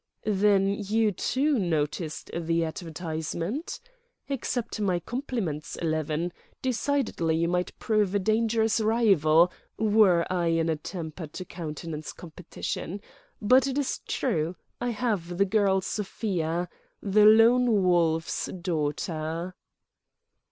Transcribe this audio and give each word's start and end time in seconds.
"Then 0.25 0.65
you, 0.67 1.11
too, 1.11 1.59
noticed 1.59 2.31
the 2.33 2.63
advertisement? 2.65 3.79
Accept 4.31 4.79
my 4.81 4.99
compliments, 4.99 5.75
Eleven. 5.75 6.33
Decidedly 6.59 7.35
you 7.35 7.47
might 7.47 7.77
prove 7.77 8.15
a 8.15 8.17
dangerous 8.17 8.79
rival—were 8.81 10.25
I 10.27 10.47
in 10.47 10.69
a 10.69 10.75
temper 10.75 11.27
to 11.27 11.45
countenance 11.45 12.13
competition.... 12.13 12.99
But 13.39 13.67
it 13.67 13.77
is 13.77 13.99
true: 14.07 14.55
I 14.81 14.89
have 14.89 15.37
the 15.37 15.45
girl 15.45 15.81
Sofia—the 15.81 17.25
Lone 17.27 17.83
Wolf's 17.83 18.47
daughter." 18.47 19.53